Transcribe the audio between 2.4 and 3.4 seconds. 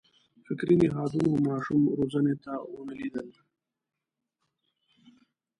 ته ونه لېدل.